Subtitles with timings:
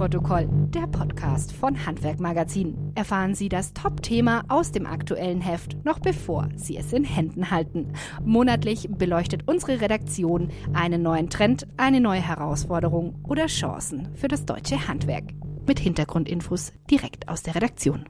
[0.00, 2.92] Abnahmeprotokoll, der Podcast von Handwerk Magazin.
[2.94, 7.92] Erfahren Sie das Top-Thema aus dem aktuellen Heft noch bevor Sie es in Händen halten.
[8.24, 14.88] Monatlich beleuchtet unsere Redaktion einen neuen Trend, eine neue Herausforderung oder Chancen für das deutsche
[14.88, 15.24] Handwerk.
[15.66, 18.08] Mit Hintergrundinfos direkt aus der Redaktion.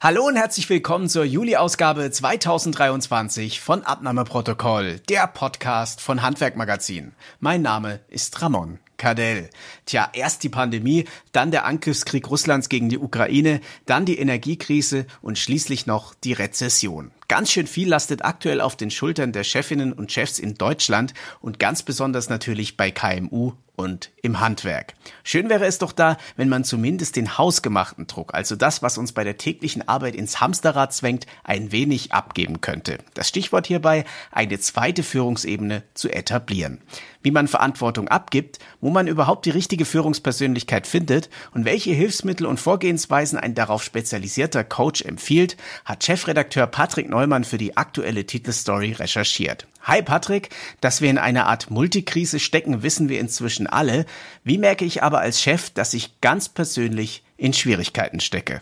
[0.00, 7.14] Hallo und herzlich willkommen zur Juli-Ausgabe 2023 von Abnahmeprotokoll, der Podcast von Handwerk Magazin.
[7.40, 9.48] Mein Name ist Ramon Kadell.
[9.86, 15.38] Tja, erst die Pandemie, dann der Angriffskrieg Russlands gegen die Ukraine, dann die Energiekrise und
[15.38, 17.12] schließlich noch die Rezession.
[17.28, 21.58] Ganz schön viel lastet aktuell auf den Schultern der Chefinnen und Chefs in Deutschland und
[21.58, 24.94] ganz besonders natürlich bei KMU und im Handwerk.
[25.22, 29.12] Schön wäre es doch da, wenn man zumindest den hausgemachten Druck, also das, was uns
[29.12, 32.98] bei der täglichen Arbeit ins Hamsterrad zwängt, ein wenig abgeben könnte.
[33.14, 36.80] Das Stichwort hierbei, eine zweite Führungsebene zu etablieren.
[37.22, 42.58] Wie man Verantwortung abgibt, wo man überhaupt die richtige Führungspersönlichkeit findet und welche Hilfsmittel und
[42.58, 49.68] Vorgehensweisen ein darauf spezialisierter Coach empfiehlt, hat Chefredakteur Patrick Neumann für die aktuelle Titelstory recherchiert.
[49.88, 50.50] Hi Patrick,
[50.82, 54.04] dass wir in einer Art Multikrise stecken, wissen wir inzwischen alle.
[54.44, 58.60] Wie merke ich aber als Chef, dass ich ganz persönlich in Schwierigkeiten stecke?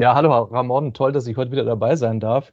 [0.00, 2.50] Ja, hallo Ramon, toll, dass ich heute wieder dabei sein darf.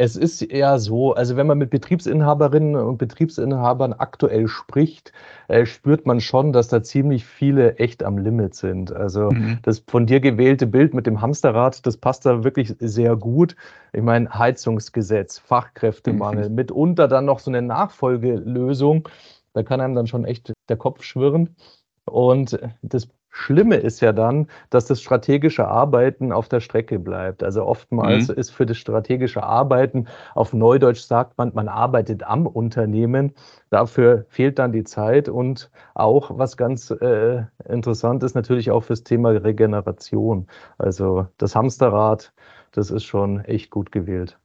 [0.00, 5.12] Es ist eher so, also wenn man mit Betriebsinhaberinnen und Betriebsinhabern aktuell spricht,
[5.48, 8.92] äh, spürt man schon, dass da ziemlich viele echt am Limit sind.
[8.92, 9.58] Also mhm.
[9.62, 13.56] das von dir gewählte Bild mit dem Hamsterrad, das passt da wirklich sehr gut.
[13.92, 16.54] Ich meine, Heizungsgesetz, Fachkräftemangel, mhm.
[16.54, 19.08] mitunter dann noch so eine Nachfolgelösung,
[19.52, 21.56] da kann einem dann schon echt der Kopf schwirren.
[22.04, 23.08] Und das
[23.38, 27.44] Schlimme ist ja dann, dass das strategische Arbeiten auf der Strecke bleibt.
[27.44, 28.34] Also oftmals mhm.
[28.34, 33.32] ist für das strategische Arbeiten, auf Neudeutsch sagt man, man arbeitet am Unternehmen.
[33.70, 39.04] Dafür fehlt dann die Zeit und auch, was ganz äh, interessant ist, natürlich auch fürs
[39.04, 40.48] Thema Regeneration.
[40.76, 42.32] Also das Hamsterrad,
[42.72, 44.36] das ist schon echt gut gewählt.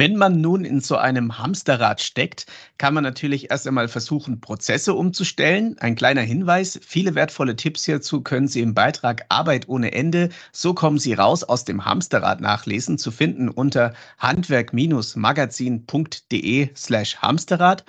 [0.00, 2.46] Wenn man nun in so einem Hamsterrad steckt,
[2.78, 5.76] kann man natürlich erst einmal versuchen, Prozesse umzustellen.
[5.80, 10.72] Ein kleiner Hinweis, viele wertvolle Tipps hierzu können Sie im Beitrag Arbeit ohne Ende, so
[10.72, 17.84] kommen Sie raus aus dem Hamsterrad nachlesen, zu finden unter handwerk-magazin.de slash Hamsterrad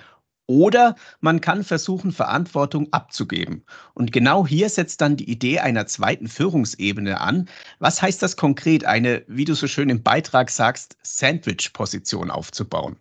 [0.50, 3.62] oder man kann versuchen, Verantwortung abzugeben.
[3.94, 7.48] Und genau hier setzt dann die Idee einer zweiten Führungsebene an.
[7.78, 12.96] Was heißt das konkret, eine, wie du so schön im Beitrag sagst, Sandwich-Position aufzubauen?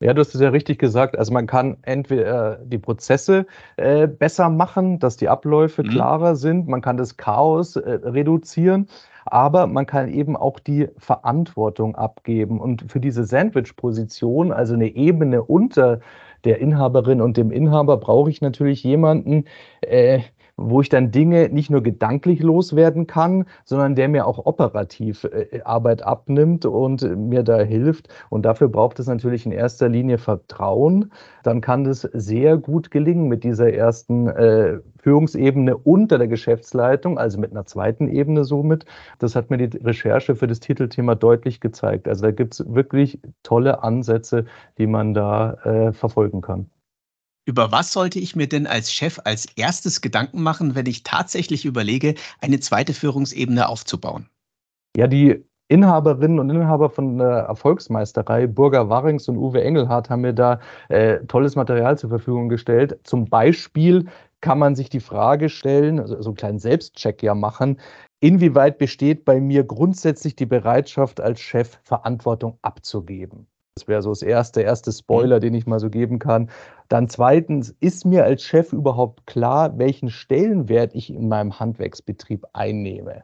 [0.00, 1.18] Ja, du hast es ja richtig gesagt.
[1.18, 3.46] Also man kann entweder die Prozesse
[3.76, 5.88] äh, besser machen, dass die Abläufe mhm.
[5.88, 6.68] klarer sind.
[6.68, 8.88] Man kann das Chaos äh, reduzieren,
[9.24, 12.60] aber man kann eben auch die Verantwortung abgeben.
[12.60, 16.00] Und für diese Sandwich-Position, also eine Ebene unter
[16.44, 19.44] der Inhaberin und dem Inhaber brauche ich natürlich jemanden,
[19.80, 20.20] äh,
[20.58, 25.62] wo ich dann Dinge nicht nur gedanklich loswerden kann, sondern der mir auch operativ äh,
[25.64, 28.08] Arbeit abnimmt und mir da hilft.
[28.28, 31.12] Und dafür braucht es natürlich in erster Linie Vertrauen.
[31.44, 37.38] Dann kann das sehr gut gelingen mit dieser ersten äh, Führungsebene unter der Geschäftsleitung, also
[37.38, 38.84] mit einer zweiten Ebene somit.
[39.20, 42.08] Das hat mir die Recherche für das Titelthema deutlich gezeigt.
[42.08, 44.44] Also da gibt es wirklich tolle Ansätze,
[44.76, 46.68] die man da äh, verfolgen kann.
[47.48, 51.64] Über was sollte ich mir denn als Chef als erstes Gedanken machen, wenn ich tatsächlich
[51.64, 54.28] überlege, eine zweite Führungsebene aufzubauen?
[54.94, 60.34] Ja, die Inhaberinnen und Inhaber von der Erfolgsmeisterei, Burger Warrings und Uwe Engelhardt, haben mir
[60.34, 60.60] da
[60.90, 63.00] äh, tolles Material zur Verfügung gestellt.
[63.04, 64.04] Zum Beispiel
[64.42, 67.80] kann man sich die Frage stellen, also so einen kleinen Selbstcheck ja machen,
[68.20, 73.46] inwieweit besteht bei mir grundsätzlich die Bereitschaft als Chef Verantwortung abzugeben?
[73.78, 75.40] Das wäre so das erste, erste Spoiler, mhm.
[75.40, 76.50] den ich mal so geben kann.
[76.88, 83.22] Dann zweitens, ist mir als Chef überhaupt klar, welchen Stellenwert ich in meinem Handwerksbetrieb einnehme?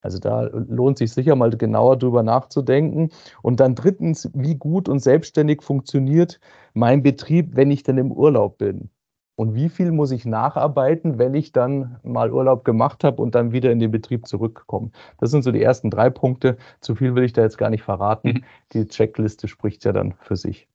[0.00, 3.10] Also da lohnt sich sicher mal genauer drüber nachzudenken.
[3.42, 6.40] Und dann drittens, wie gut und selbstständig funktioniert
[6.72, 8.88] mein Betrieb, wenn ich dann im Urlaub bin?
[9.34, 13.52] Und wie viel muss ich nacharbeiten, wenn ich dann mal Urlaub gemacht habe und dann
[13.52, 14.90] wieder in den Betrieb zurückkomme?
[15.18, 16.58] Das sind so die ersten drei Punkte.
[16.80, 18.28] Zu viel will ich da jetzt gar nicht verraten.
[18.28, 18.44] Mhm.
[18.72, 20.68] Die Checkliste spricht ja dann für sich.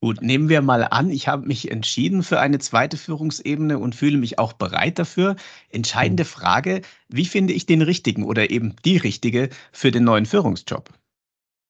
[0.00, 4.18] Gut, nehmen wir mal an, ich habe mich entschieden für eine zweite Führungsebene und fühle
[4.18, 5.36] mich auch bereit dafür.
[5.70, 6.28] Entscheidende mhm.
[6.28, 10.90] Frage, wie finde ich den richtigen oder eben die richtige für den neuen Führungsjob?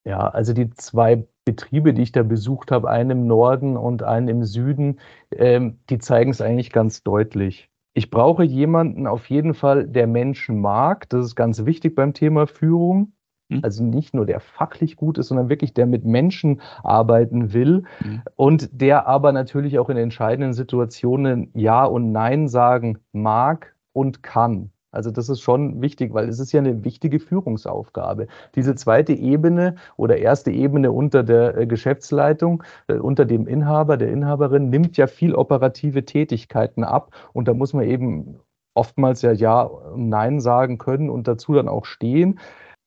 [0.04, 4.28] Ja, also die zwei Betriebe, die ich da besucht habe, einen im Norden und einen
[4.28, 4.98] im Süden,
[5.32, 7.68] ähm, die zeigen es eigentlich ganz deutlich.
[7.94, 11.08] Ich brauche jemanden auf jeden Fall, der Menschen mag.
[11.10, 13.12] Das ist ganz wichtig beim Thema Führung.
[13.48, 13.60] Mhm.
[13.62, 18.22] Also nicht nur der fachlich gut ist, sondern wirklich der mit Menschen arbeiten will mhm.
[18.36, 24.71] und der aber natürlich auch in entscheidenden Situationen Ja und Nein sagen mag, und kann.
[24.92, 28.28] Also das ist schon wichtig, weil es ist ja eine wichtige Führungsaufgabe.
[28.54, 34.10] Diese zweite Ebene oder erste Ebene unter der äh, Geschäftsleitung, äh, unter dem Inhaber, der
[34.10, 37.10] Inhaberin, nimmt ja viel operative Tätigkeiten ab.
[37.32, 38.38] Und da muss man eben
[38.74, 42.38] oftmals ja Ja und Nein sagen können und dazu dann auch stehen.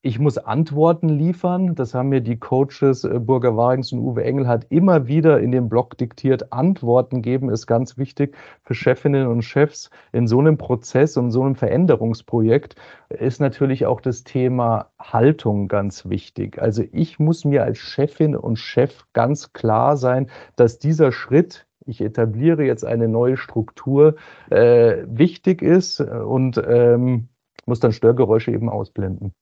[0.07, 1.73] Ich muss Antworten liefern.
[1.73, 5.67] Das haben mir die Coaches äh, Burger Warings und Uwe Engelhardt immer wieder in dem
[5.67, 6.53] Blog diktiert.
[6.53, 9.89] Antworten geben ist ganz wichtig für Chefinnen und Chefs.
[10.11, 12.75] In so einem Prozess und so einem Veränderungsprojekt
[13.09, 16.61] ist natürlich auch das Thema Haltung ganz wichtig.
[16.61, 21.99] Also ich muss mir als Chefin und Chef ganz klar sein, dass dieser Schritt, ich
[22.01, 24.17] etabliere jetzt eine neue Struktur,
[24.51, 27.29] äh, wichtig ist und ähm,
[27.65, 29.33] muss dann Störgeräusche eben ausblenden.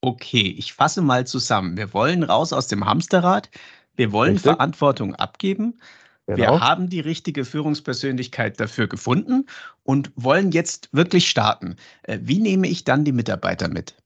[0.00, 1.76] Okay, ich fasse mal zusammen.
[1.76, 3.50] Wir wollen raus aus dem Hamsterrad.
[3.96, 4.52] Wir wollen Richtig.
[4.52, 5.78] Verantwortung abgeben.
[6.26, 6.38] Genau.
[6.38, 9.46] Wir haben die richtige Führungspersönlichkeit dafür gefunden
[9.84, 11.76] und wollen jetzt wirklich starten.
[12.02, 13.96] Äh, wie nehme ich dann die Mitarbeiter mit?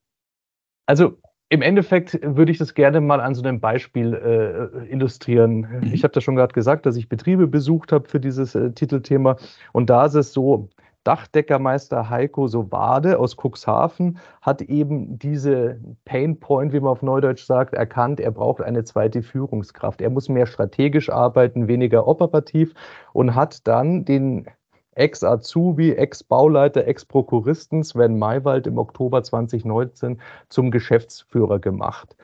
[0.86, 5.60] Also im Endeffekt würde ich das gerne mal an so einem Beispiel äh, illustrieren.
[5.60, 5.92] Mhm.
[5.92, 9.36] Ich habe da schon gerade gesagt, dass ich Betriebe besucht habe für dieses äh, Titelthema.
[9.72, 10.68] Und da ist es so,
[11.04, 17.74] Dachdeckermeister Heiko Sowade aus Cuxhaven hat eben diese Pain Point, wie man auf Neudeutsch sagt,
[17.74, 18.20] erkannt.
[18.20, 20.02] Er braucht eine zweite Führungskraft.
[20.02, 22.74] Er muss mehr strategisch arbeiten, weniger operativ
[23.12, 24.46] und hat dann den
[24.94, 32.16] Ex-Azubi, Ex-Bauleiter, Ex-Prokuristen Sven Maywald im Oktober 2019 zum Geschäftsführer gemacht.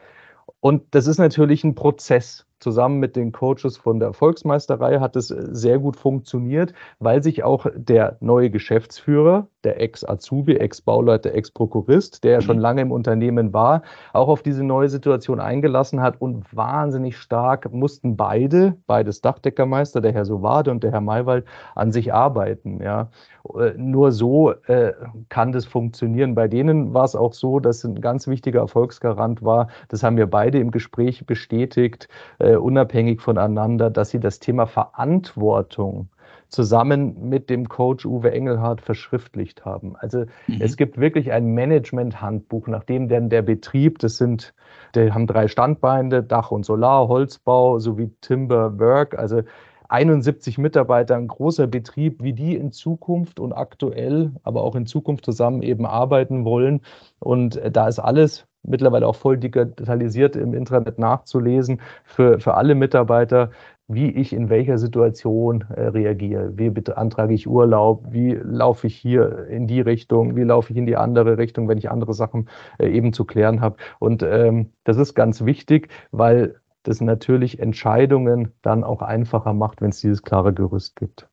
[0.60, 5.30] Und das ist natürlich ein Prozess zusammen mit den Coaches von der Volksmeisterei hat es
[5.30, 12.32] äh, sehr gut funktioniert, weil sich auch der neue Geschäftsführer, der Ex-Azubi, Ex-Bauleiter, Ex-Prokurist, der
[12.32, 12.62] ja schon mhm.
[12.62, 13.82] lange im Unternehmen war,
[14.12, 20.12] auch auf diese neue Situation eingelassen hat und wahnsinnig stark mussten beide, beides Dachdeckermeister, der
[20.12, 21.44] Herr Sowade und der Herr Maywald,
[21.74, 22.80] an sich arbeiten.
[22.82, 23.10] Ja.
[23.54, 24.92] Äh, nur so äh,
[25.28, 26.34] kann das funktionieren.
[26.34, 30.26] Bei denen war es auch so, dass ein ganz wichtiger Erfolgsgarant war, das haben wir
[30.26, 36.08] beide im Gespräch bestätigt, äh, unabhängig voneinander, dass sie das Thema Verantwortung
[36.48, 39.96] zusammen mit dem Coach Uwe Engelhardt verschriftlicht haben.
[39.96, 40.60] Also mhm.
[40.60, 44.54] es gibt wirklich ein Management-Handbuch, nachdem denn der Betrieb, das sind,
[44.94, 49.42] die haben drei Standbeine, Dach und Solar, Holzbau sowie Timber Work, also
[49.88, 55.24] 71 Mitarbeiter, ein großer Betrieb, wie die in Zukunft und aktuell, aber auch in Zukunft
[55.24, 56.80] zusammen eben arbeiten wollen.
[57.20, 63.50] Und da ist alles mittlerweile auch voll digitalisiert im Intranet nachzulesen für, für alle Mitarbeiter,
[63.88, 66.52] wie ich in welcher Situation äh, reagiere.
[66.58, 68.04] Wie beantrage ich Urlaub?
[68.10, 70.34] Wie laufe ich hier in die Richtung?
[70.36, 72.48] Wie laufe ich in die andere Richtung, wenn ich andere Sachen
[72.78, 73.76] äh, eben zu klären habe?
[74.00, 79.90] Und ähm, das ist ganz wichtig, weil das natürlich Entscheidungen dann auch einfacher macht, wenn
[79.90, 81.28] es dieses klare Gerüst gibt.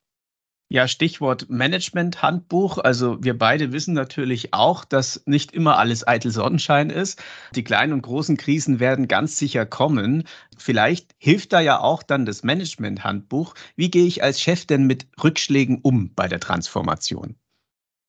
[0.74, 2.80] Ja, Stichwort Management-Handbuch.
[2.80, 7.22] Also wir beide wissen natürlich auch, dass nicht immer alles eitel Sonnenschein ist.
[7.54, 10.24] Die kleinen und großen Krisen werden ganz sicher kommen.
[10.58, 13.54] Vielleicht hilft da ja auch dann das Management-Handbuch.
[13.76, 17.36] Wie gehe ich als Chef denn mit Rückschlägen um bei der Transformation?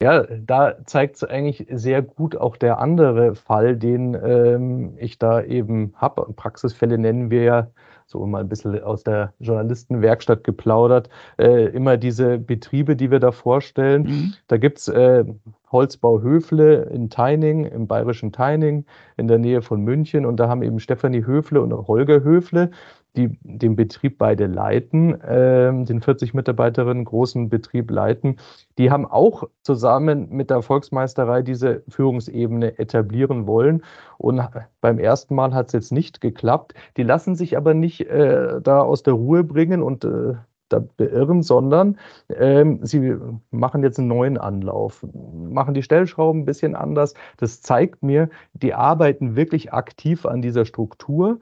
[0.01, 5.43] Ja, da zeigt es eigentlich sehr gut auch der andere Fall, den ähm, ich da
[5.43, 6.33] eben habe.
[6.35, 7.71] Praxisfälle nennen wir ja
[8.07, 11.09] so mal ein bisschen aus der Journalistenwerkstatt geplaudert,
[11.39, 14.03] äh, immer diese Betriebe, die wir da vorstellen.
[14.03, 14.35] Mhm.
[14.47, 15.25] Da gibt es äh,
[15.75, 18.87] Holzbau Höfle in Teining, im bayerischen Teining,
[19.19, 20.25] in der Nähe von München.
[20.25, 22.71] Und da haben eben Stefanie Höfle und Holger Höfle
[23.17, 28.37] die den Betrieb beide leiten, äh, den 40 Mitarbeiterinnen großen Betrieb leiten,
[28.79, 33.85] die haben auch zusammen mit der Volksmeisterei diese Führungsebene etablieren wollen.
[34.19, 34.43] Und
[34.81, 36.75] beim ersten Mal hat es jetzt nicht geklappt.
[36.97, 40.35] Die lassen sich aber nicht äh, da aus der Ruhe bringen und äh,
[40.69, 43.17] da beirren, sondern ähm, sie
[43.51, 47.15] machen jetzt einen neuen Anlauf, machen die Stellschrauben ein bisschen anders.
[47.37, 51.39] Das zeigt mir, die arbeiten wirklich aktiv an dieser Struktur.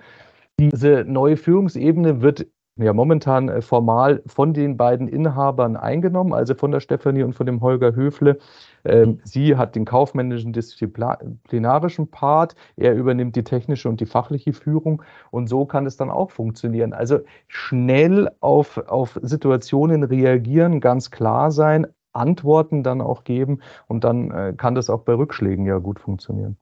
[0.58, 6.70] Diese neue Führungsebene wird ja momentan äh, formal von den beiden Inhabern eingenommen, also von
[6.70, 8.38] der Stefanie und von dem Holger Höfle.
[8.84, 15.02] Ähm, sie hat den kaufmännischen disziplinarischen Part, er übernimmt die technische und die fachliche Führung
[15.30, 16.92] und so kann es dann auch funktionieren.
[16.92, 24.30] Also schnell auf, auf Situationen reagieren, ganz klar sein, Antworten dann auch geben und dann
[24.30, 26.56] äh, kann das auch bei Rückschlägen ja gut funktionieren.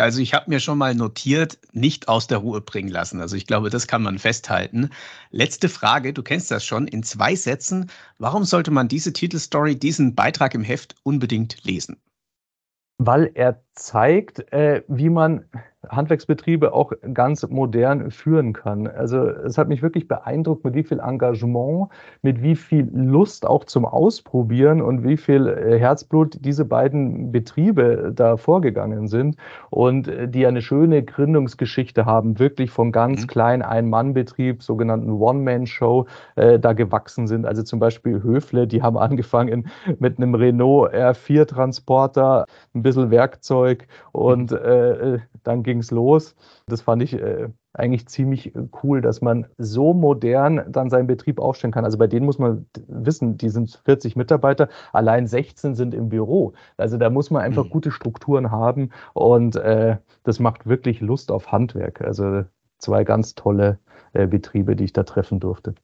[0.00, 3.20] Also ich habe mir schon mal notiert, nicht aus der Ruhe bringen lassen.
[3.20, 4.90] Also ich glaube, das kann man festhalten.
[5.30, 7.90] Letzte Frage, du kennst das schon, in zwei Sätzen.
[8.18, 11.96] Warum sollte man diese Titelstory, diesen Beitrag im Heft unbedingt lesen?
[12.98, 15.44] Weil er zeigt, äh, wie man
[15.88, 18.86] Handwerksbetriebe auch ganz modern führen kann.
[18.86, 21.88] Also es hat mich wirklich beeindruckt, mit wie viel Engagement,
[22.20, 28.12] mit wie viel Lust auch zum Ausprobieren und wie viel äh, Herzblut diese beiden Betriebe
[28.14, 29.36] da vorgegangen sind
[29.70, 33.26] und äh, die eine schöne Gründungsgeschichte haben, wirklich von ganz mhm.
[33.28, 37.46] klein Ein-Mann-Betrieb, sogenannten One-Man-Show, äh, da gewachsen sind.
[37.46, 43.59] Also zum Beispiel Höfle, die haben angefangen mit einem Renault R4-Transporter, ein bisschen Werkzeug
[44.12, 44.56] und mhm.
[44.58, 46.34] äh, dann ging es los.
[46.66, 51.38] Das fand ich äh, eigentlich ziemlich äh, cool, dass man so modern dann seinen Betrieb
[51.40, 51.84] aufstellen kann.
[51.84, 56.52] Also bei denen muss man wissen, die sind 40 Mitarbeiter, allein 16 sind im Büro.
[56.76, 57.70] Also da muss man einfach mhm.
[57.70, 62.00] gute Strukturen haben und äh, das macht wirklich Lust auf Handwerk.
[62.00, 62.44] Also
[62.78, 63.78] zwei ganz tolle
[64.12, 65.74] äh, Betriebe, die ich da treffen durfte.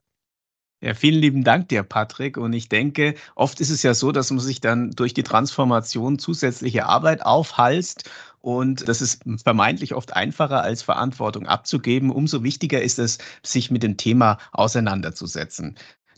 [0.83, 2.37] Ja, vielen lieben Dank dir, Patrick.
[2.37, 6.18] Und ich denke, oft ist es ja so, dass man sich dann durch die Transformation
[6.18, 8.11] zusätzliche Arbeit aufhalst.
[8.42, 12.11] Und das ist vermeintlich oft einfacher als Verantwortung abzugeben.
[12.11, 15.76] Umso wichtiger ist es, sich mit dem Thema auseinanderzusetzen.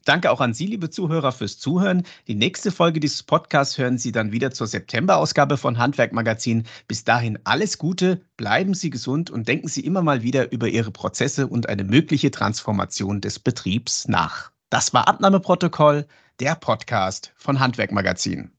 [0.08, 2.02] Danke auch an Sie, liebe Zuhörer, fürs Zuhören.
[2.28, 6.64] Die nächste Folge dieses Podcasts hören Sie dann wieder zur September-Ausgabe von Handwerk Magazin.
[6.86, 10.92] Bis dahin alles Gute, bleiben Sie gesund und denken Sie immer mal wieder über Ihre
[10.92, 14.50] Prozesse und eine mögliche Transformation des Betriebs nach.
[14.70, 16.06] Das war Abnahmeprotokoll,
[16.40, 18.52] der Podcast von Handwerk Magazin.